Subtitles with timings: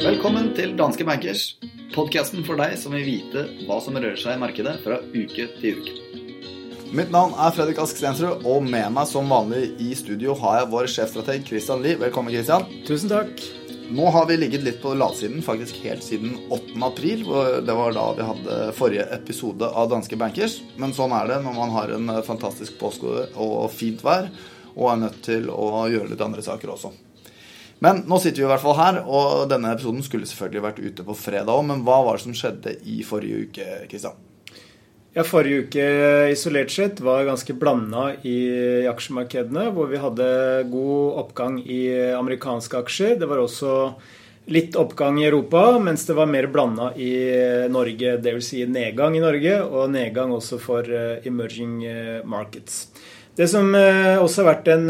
[0.00, 1.58] Velkommen til Danske Bankers,
[1.92, 5.82] podkasten for deg som vil vite hva som rører seg i markedet fra uke til
[5.82, 5.92] uke.
[6.96, 10.72] Mitt navn er Fredrik Ask Stensrud, og med meg som vanlig i studio har jeg
[10.72, 12.00] vår sjefstrateg Christian Lie.
[12.00, 12.64] Velkommen, Christian.
[12.88, 13.59] Tusen takk.
[13.90, 16.76] Nå har vi ligget litt på latsiden, faktisk helt siden 8.
[16.86, 17.24] april.
[17.66, 20.60] Det var da vi hadde forrige episode av Danske Bankers.
[20.78, 24.30] Men sånn er det når man har en fantastisk påske og fint vær,
[24.76, 26.92] og er nødt til å gjøre litt andre saker også.
[27.82, 31.10] Men nå sitter vi i hvert fall her, og denne episoden skulle selvfølgelig vært ute
[31.10, 31.66] på fredag òg.
[31.72, 34.29] Men hva var det som skjedde i forrige uke, Kristian?
[35.10, 35.84] Ja, Forrige uke
[36.30, 38.36] isolert sett var ganske blanda i
[38.86, 40.28] aksjemarkedene, hvor vi hadde
[40.70, 41.82] god oppgang i
[42.14, 43.16] amerikanske aksjer.
[43.18, 43.72] Det var også
[44.54, 47.10] litt oppgang i Europa, mens det var mer blanda i
[47.74, 48.16] Norge.
[48.22, 48.52] Dvs.
[48.52, 52.86] Si nedgang i Norge, og nedgang også for eh, emerging eh, markets.
[53.34, 54.88] Det som eh, også har vært en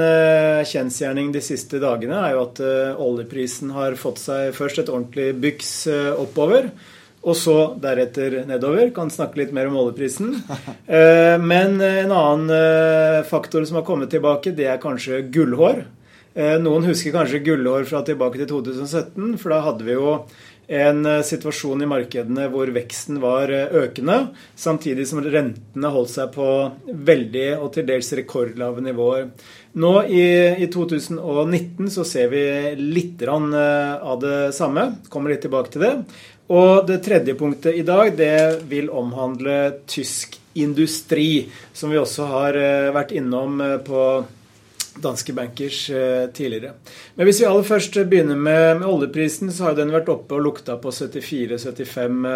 [0.69, 2.65] kjensgjerning de siste dagene, er jo at
[3.01, 5.77] oljeprisen har fått seg først et ordentlig byks
[6.21, 6.75] oppover.
[7.21, 8.89] Og så deretter nedover.
[8.97, 10.39] Kan snakke litt mer om oljeprisen.
[11.53, 15.83] Men en annen faktor som har kommet tilbake, det er kanskje gullhår.
[16.65, 20.15] Noen husker kanskje gullhår fra tilbake til 2017, for da hadde vi jo
[20.71, 26.31] en eh, situasjon i markedene hvor veksten var eh, økende, samtidig som rentene holdt seg
[26.37, 26.47] på
[27.11, 29.33] veldig og til dels rekordlave nivåer.
[29.83, 30.23] Nå i,
[30.63, 32.45] i 2019 så ser vi
[32.79, 34.93] litt eh, av det samme.
[35.11, 35.95] Kommer litt tilbake til det.
[36.51, 42.59] Og det tredje punktet i dag det vil omhandle tysk industri, som vi også har
[42.97, 44.03] vært innom på
[45.03, 46.73] danske bankers eh, tidligere.
[47.15, 50.45] Men hvis vi aller først begynner med, med oljeprisen, så har den vært oppe og
[50.49, 52.27] lukta på 74-75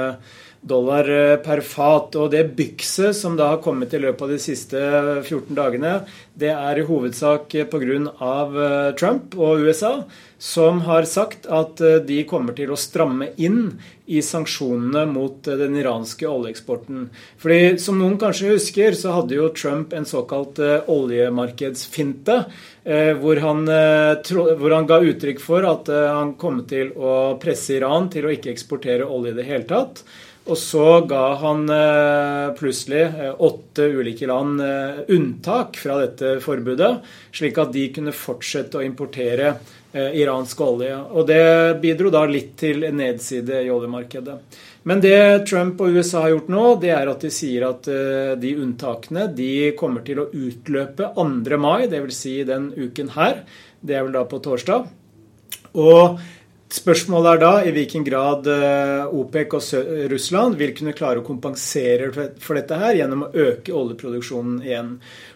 [0.64, 2.16] dollar eh, per fat.
[2.16, 4.82] Og det bykset som da har kommet i løpet av de siste
[5.22, 5.96] 14 dagene,
[6.34, 7.84] det er i hovedsak pga.
[7.84, 9.96] Eh, Trump og USA,
[10.40, 15.78] som har sagt at eh, de kommer til å stramme inn i sanksjonene mot den
[15.80, 17.08] iranske oljeeksporten.
[17.40, 20.60] Fordi Som noen kanskje husker, så hadde jo Trump en såkalt
[20.92, 22.36] oljemarkedsfinte.
[22.84, 28.28] Hvor han, hvor han ga uttrykk for at han kom til å presse Iran til
[28.28, 30.04] å ikke eksportere olje i det hele tatt.
[30.44, 36.90] Og så ga han eh, plutselig eh, åtte ulike land eh, unntak fra dette forbudet,
[37.32, 39.56] slik at de kunne fortsette å importere
[39.94, 40.90] iransk olje.
[41.14, 44.34] Og det bidro da litt til nedside i oljemarkedet.
[44.90, 47.86] Men det Trump og USA har gjort nå, det er at de sier at
[48.42, 51.60] de unntakene de kommer til å utløpe 2.
[51.62, 52.18] mai, dvs.
[52.24, 53.44] Si den uken her.
[53.78, 54.90] Det er vel da på torsdag.
[55.78, 56.18] Og
[56.72, 62.08] Spørsmålet er da i hvilken grad eh, OPEC og Russland vil kunne klare å kompensere
[62.12, 64.94] for dette her gjennom å øke oljeproduksjonen igjen.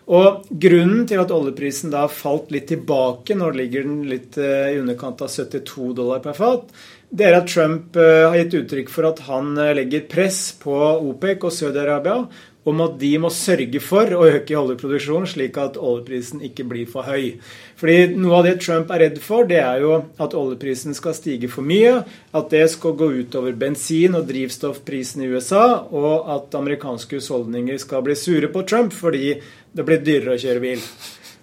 [0.09, 4.81] Og Grunnen til at oljeprisen da falt litt tilbake, nå ligger den litt eh, i
[4.81, 6.73] underkant av 72 dollar per fat,
[7.09, 10.75] det er at Trump eh, har gitt uttrykk for at han legger press på
[11.13, 12.23] OPEC og Saudi-Arabia
[12.69, 17.09] om at de må sørge for å øke oljeproduksjonen, slik at oljeprisen ikke blir for
[17.09, 17.39] høy.
[17.81, 21.51] Fordi Noe av det Trump er redd for, det er jo at oljeprisen skal stige
[21.53, 22.03] for mye.
[22.37, 28.05] At det skal gå utover bensin- og drivstoffprisen i USA, og at amerikanske husholdninger skal
[28.07, 29.39] bli sure på Trump fordi
[29.73, 30.87] det blir dyrere å kjøre bil.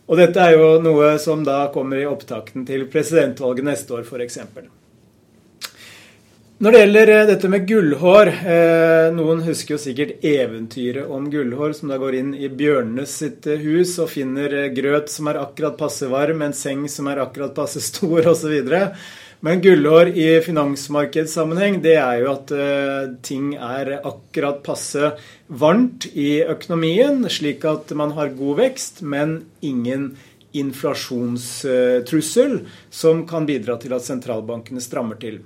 [0.06, 4.44] Og dette er jo noe som da kommer i opptakten til presidentvalget neste år, f.eks.
[6.56, 11.74] Når det gjelder eh, dette med gullhår eh, Noen husker jo sikkert eventyret om gullhår,
[11.76, 15.76] som da går inn i bjørnenes sitt eh, hus og finner grøt som er akkurat
[15.76, 18.56] passe varm, en seng som er akkurat passe stor osv.
[19.44, 22.48] Men gullhår i finansmarkedssammenheng, det er jo at
[23.28, 25.12] ting er akkurat passe
[25.52, 30.16] varmt i økonomien, slik at man har god vekst, men ingen
[30.56, 35.44] inflasjonstrussel som kan bidra til at sentralbankene strammer til.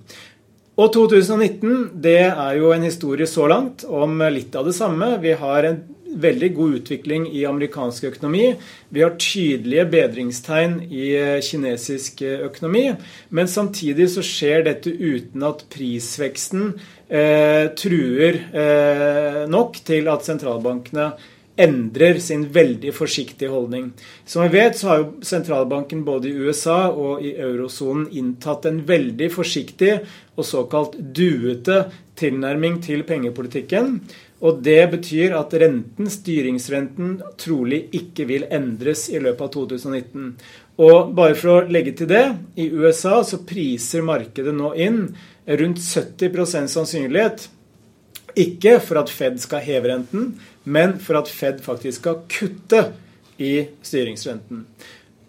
[0.80, 5.18] Og 2019 det er jo en historie så langt om litt av det samme.
[5.20, 8.54] Vi har en veldig god utvikling i amerikansk økonomi.
[8.90, 11.10] Vi har tydelige bedringstegn i
[11.46, 12.86] kinesisk økonomi.
[13.30, 16.72] Men samtidig så skjer dette uten at prisveksten
[17.12, 21.12] eh, truer eh, nok til at sentralbankene
[21.60, 23.92] endrer sin veldig forsiktige holdning.
[24.26, 28.82] Som vi vet, så har jo sentralbanken både i USA og i eurosonen inntatt en
[28.88, 29.98] veldig forsiktig
[30.38, 31.84] og såkalt duete
[32.20, 34.00] tilnærming til pengepolitikken.
[34.40, 40.34] Og det betyr at renten, styringsrenten, trolig ikke vil endres i løpet av 2019.
[40.80, 42.24] Og bare for å legge til det,
[42.56, 45.02] i USA så priser markedet nå inn
[45.60, 47.50] rundt 70% sannsynlighet
[48.38, 50.34] Ikke for at Fed skal heve renten,
[50.64, 52.84] men for at Fed faktisk skal kutte
[53.40, 54.66] i styringsrenten.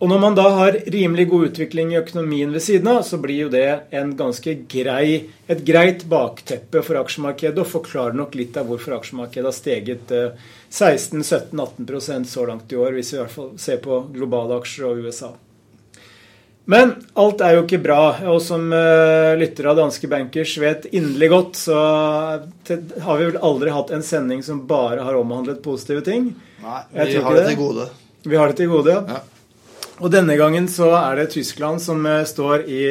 [0.01, 3.43] Og når man da har rimelig god utvikling i økonomien ved siden av, så blir
[3.43, 8.71] jo det en ganske grei, et greit bakteppe for aksjemarkedet, og forklarer nok litt av
[8.71, 10.15] hvorfor aksjemarkedet har steget
[10.73, 15.05] 16-17-18% så langt i år, hvis vi i hvert fall ser på globale aksjer og
[15.05, 15.35] USA.
[16.71, 18.03] Men alt er jo ikke bra.
[18.31, 21.81] Og som uh, lyttere av danske bankers vet inderlig godt, så
[23.07, 26.31] har vi vel aldri hatt en sending som bare har omhandlet positive ting.
[26.63, 27.89] Nei, vi har det til gode.
[28.23, 29.19] Vi har det til gode, ja.
[29.19, 29.91] ja.
[30.01, 32.85] Og denne gangen så er det Tyskland som uh, står i,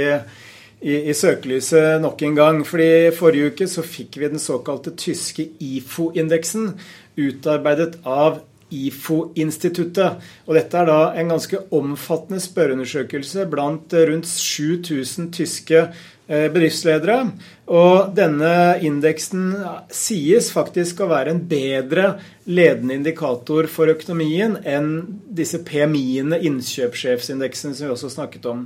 [0.84, 2.62] i, i søkelyset nok en gang.
[2.68, 6.74] fordi Forrige uke så fikk vi den såkalte tyske IFO-indeksen,
[7.20, 8.42] utarbeidet av
[8.72, 10.30] IFO-instituttet.
[10.48, 15.88] Og Dette er da en ganske omfattende spørreundersøkelse blant rundt 7000 tyske
[16.30, 17.32] Eh, bedriftsledere.
[17.74, 19.48] Og denne indeksen
[19.90, 22.12] sies faktisk å være en bedre
[22.46, 24.92] ledende indikator for økonomien enn
[25.26, 28.62] disse PMI-ene, innkjøpssjefsindeksene, som vi også snakket om.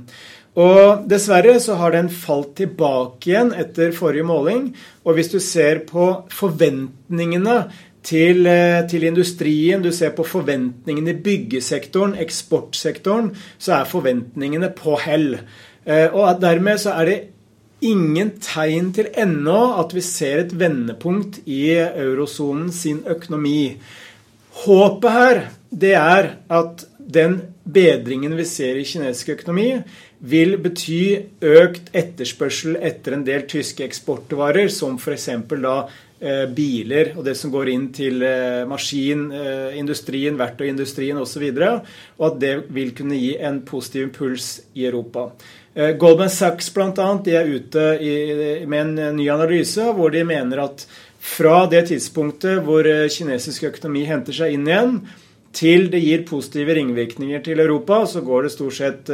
[0.60, 4.68] Og Dessverre så har den falt tilbake igjen etter forrige måling.
[5.08, 7.56] Og hvis du ser på forventningene
[8.04, 14.98] til, eh, til, industrien, du ser på forventningene i byggesektoren, eksportsektoren, så er forventningene på
[15.00, 15.38] hell.
[15.86, 17.20] Eh, og dermed så er det
[17.84, 23.76] ingen tegn til ennå at vi ser et vendepunkt i eurosonen sin økonomi.
[24.64, 29.68] Håpet her det er at den bedringen vi ser i kinesisk økonomi,
[30.24, 31.00] vil bety
[31.44, 35.28] økt etterspørsel etter en del tyske eksportvarer, som f.eks.
[35.50, 35.74] da
[36.54, 41.44] biler og det som går inn til eh, maskinindustrien, eh, verktøyindustrien osv.
[41.52, 41.90] Og,
[42.20, 45.30] og at det vil kunne gi en positiv impuls i Europa.
[45.74, 47.98] Eh, Goldman Sachs de er ute
[48.66, 50.86] med en eh, ny analyse hvor de mener at
[51.18, 55.00] fra det tidspunktet hvor eh, kinesisk økonomi henter seg inn igjen,
[55.52, 59.10] til det gir positive ringvirkninger til Europa, så går det stort sett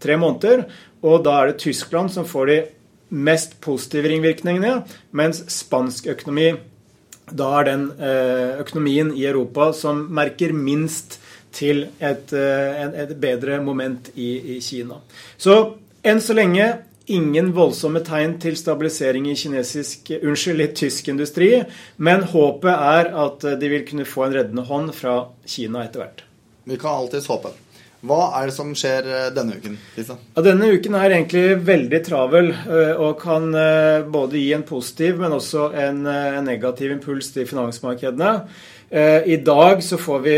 [0.00, 0.66] tre måneder.
[1.00, 2.58] Og da er det Tyskland som får de
[3.10, 4.80] mest positive ringvirkningene,
[5.12, 6.52] mens spansk økonomi
[7.30, 7.84] da er den
[8.60, 11.20] økonomien i Europa som merker minst
[11.54, 15.00] til et, et bedre moment i, i Kina.
[15.38, 15.56] Så
[16.06, 16.66] enn så lenge
[17.10, 21.50] ingen voldsomme tegn til stabilisering i kinesisk, unnskyld, i tysk industri,
[21.98, 25.16] men håpet er at de vil kunne få en reddende hånd fra
[25.46, 26.22] Kina etter hvert.
[26.70, 27.50] Vi kan alltids håpe.
[28.00, 29.76] Hva er det som skjer eh, denne uken?
[29.98, 35.18] Ja, denne uken er egentlig veldig travel eh, og kan eh, både gi en positiv,
[35.20, 38.34] men også en, en negativ impuls til finansmarkedene.
[38.90, 40.32] I dag så får vi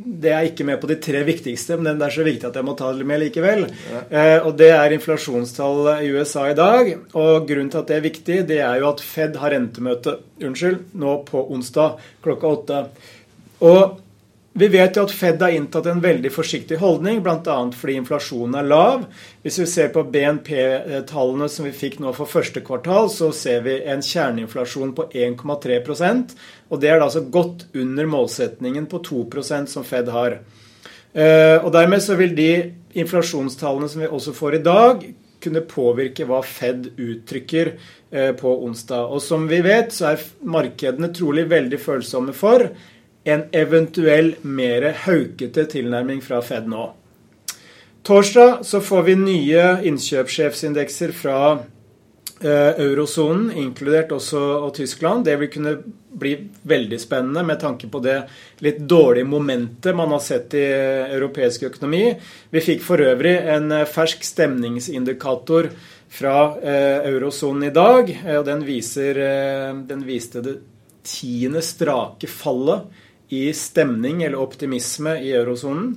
[0.00, 2.64] Det er ikke med på de tre viktigste, men det er så viktig at jeg
[2.64, 3.66] må ta det med likevel.
[3.92, 4.22] Ja.
[4.46, 6.88] Og det er inflasjonstall i USA i dag.
[7.12, 10.80] Og grunnen til at det er viktig, det er jo at Fed har rentemøte unnskyld,
[10.96, 12.80] nå på onsdag klokka åtte.
[13.68, 14.00] Og
[14.54, 17.56] vi vet jo at Fed har inntatt en veldig forsiktig holdning, bl.a.
[17.74, 19.00] fordi inflasjonen er lav.
[19.42, 23.80] Hvis vi ser på BNP-tallene som vi fikk nå for første kvartal, så ser vi
[23.90, 26.36] en kjerneinflasjon på 1,3%
[26.70, 30.38] og Det er da altså godt under målsetningen på 2% som Fed har.
[31.14, 32.48] Eh, og Dermed så vil de
[32.94, 35.04] inflasjonstallene som vi også får i dag,
[35.44, 39.10] kunne påvirke hva Fed uttrykker eh, på onsdag.
[39.10, 42.70] Og som vi vet, så er markedene trolig veldig følsomme for
[43.24, 46.90] en eventuell mer haukete tilnærming fra Fed nå.
[48.04, 55.24] Torsdag så får vi nye innkjøpssjefsindekser fra eh, eurosonen, inkludert også og Tyskland.
[55.24, 55.72] Det vil kunne
[56.20, 56.34] bli
[56.68, 58.18] veldig spennende med tanke på det
[58.60, 60.66] litt dårlige momentet man har sett i
[61.16, 62.10] europeisk økonomi.
[62.52, 65.70] Vi fikk for øvrig en eh, fersk stemningsindikator
[66.12, 68.12] fra eh, eurosonen i dag.
[68.36, 69.22] og den, viser,
[69.88, 70.58] den viste det
[71.04, 72.84] tiende strake fallet
[73.28, 75.94] i stemning eller optimisme i eurosonen.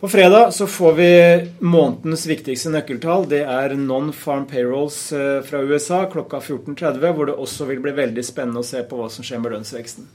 [0.00, 1.10] På fredag så får vi
[1.58, 3.24] månedens viktigste nøkkeltall.
[3.30, 8.24] Det er non-farm payrolls eh, fra USA klokka 14.30, hvor det også vil bli veldig
[8.24, 10.10] spennende å se på hva som skjer med lønnsveksten.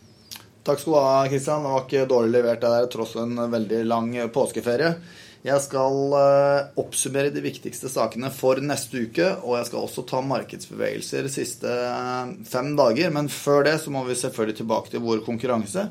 [0.62, 1.66] Takk skal du ha, Kristian.
[1.66, 4.94] Det var ikke dårlig levert, der, tross en veldig lang påskeferie.
[5.42, 10.20] Jeg skal eh, oppsummere de viktigste sakene for neste uke, og jeg skal også ta
[10.22, 13.10] markedsbevegelser de siste eh, fem dager.
[13.16, 15.88] Men før det så må vi selvfølgelig tilbake til vår konkurranse.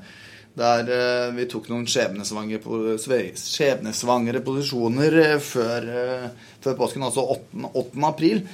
[0.61, 2.63] Der eh, vi tok noen skjebnesvangre,
[4.47, 5.91] posisjoner før,
[6.63, 7.73] før påsken, altså 8.
[7.75, 8.07] 8.
[8.07, 8.45] april.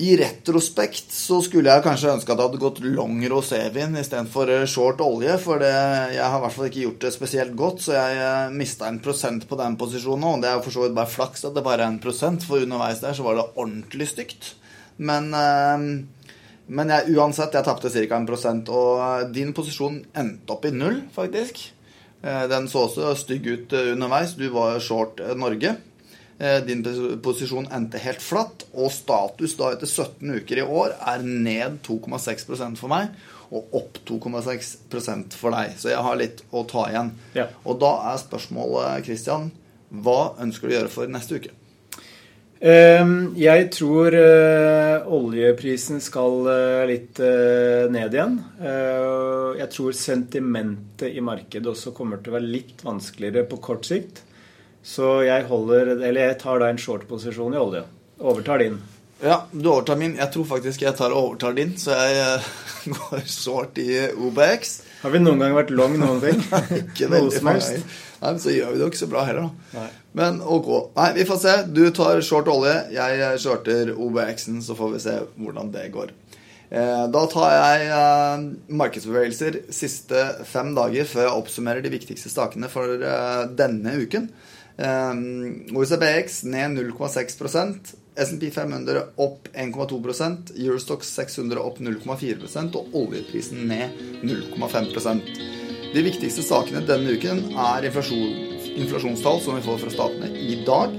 [0.00, 4.62] I retrospekt så skulle jeg kanskje ønske at det hadde gått long rosévin istedenfor eh,
[4.70, 5.72] short olje, for det,
[6.14, 9.00] jeg har i hvert fall ikke gjort det spesielt godt, så jeg eh, mista en
[9.04, 10.38] prosent på den posisjonen òg.
[10.40, 12.64] Det er jo for så vidt bare flaks at det bare er en prosent, for
[12.64, 14.54] underveis der så var det ordentlig stygt.
[14.96, 15.84] Men eh,
[16.70, 18.16] Men jeg, uansett, jeg tapte ca.
[18.16, 21.58] en prosent, og din posisjon endte opp i null, faktisk.
[22.22, 24.36] Den så også stygg ut underveis.
[24.38, 25.72] Du var short Norge.
[26.64, 26.80] Din
[27.20, 32.80] posisjon endte helt flatt, og status da etter 17 uker i år er ned 2,6%
[32.80, 33.12] for meg
[33.50, 35.74] og opp 2,6% for deg.
[35.78, 37.14] Så jeg har litt å ta igjen.
[37.36, 37.48] Ja.
[37.66, 39.50] Og da er spørsmålet, Christian,
[39.90, 41.56] hva ønsker du å gjøre for neste uke?
[42.60, 47.18] Ehm, jeg tror uh, oljeprisen skal uh, litt
[47.90, 48.36] ned igjen.
[49.56, 54.22] jeg tror sentimentet i markedet også kommer til å være litt vanskeligere på kort sikt.
[54.86, 57.84] Så jeg holder Eller jeg tar da en short-posisjon i olje.
[58.20, 58.78] Overtar din.
[59.20, 60.14] Ja, du overtar min.
[60.16, 62.38] Jeg tror faktisk jeg tar og overtar din, så jeg
[62.96, 64.78] går short i OBX.
[65.02, 66.40] Har vi noen gang vært long noen ting?
[66.52, 67.98] Nei, ikke veldig som helst.
[68.20, 69.76] Nei, men så gjør vi det jo ikke så bra heller, da.
[69.76, 69.88] Nei.
[70.16, 70.70] Men ok.
[70.96, 71.54] Nei, vi får se.
[71.76, 76.12] Du tar short olje, jeg shorter OBX-en, så får vi se hvordan det går.
[76.70, 78.42] Eh, da tar jeg eh,
[78.80, 84.28] markedsbevegelser siste fem dager før jeg oppsummerer de viktigste sakene for eh, denne uken.
[84.80, 95.58] OECBX ned 0,6% SMP 500 opp 1,2% Eurostox 600 opp 0,4% og oljeprisen ned 0,5%
[95.90, 100.92] de viktigste sakene denne uken er inflasjonstall som vi får fra statene i dag.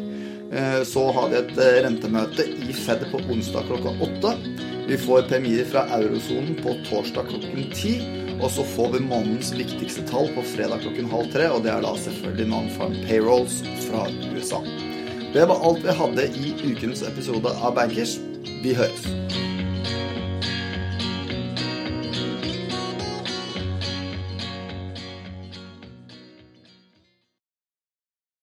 [0.52, 4.34] Eh, så har vi et eh, rentemøte i Fed på onsdag klokka åtte.
[4.88, 7.96] Vi får premier fra eurosonen på torsdag klokken ti.
[8.42, 11.86] Og så får vi månedens viktigste tall på fredag klokken halv tre, og det er
[11.86, 14.64] da selvfølgelig non-farm payrolls fra USA.
[15.32, 18.18] Det var alt vi hadde i ukens episode av Bankers.
[18.66, 19.41] Vi høres.